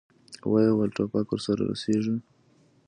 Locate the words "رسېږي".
1.69-2.15